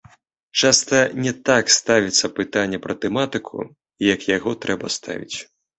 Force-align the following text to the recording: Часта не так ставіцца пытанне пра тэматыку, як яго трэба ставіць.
Часта 0.61 0.97
не 1.25 1.33
так 1.51 1.65
ставіцца 1.75 2.31
пытанне 2.41 2.77
пра 2.89 2.93
тэматыку, 3.05 3.57
як 4.13 4.19
яго 4.37 4.61
трэба 4.67 4.87
ставіць. 5.01 5.37